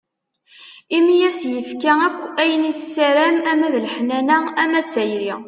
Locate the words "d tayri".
4.83-5.33